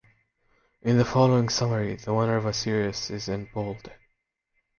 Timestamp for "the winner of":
1.95-2.47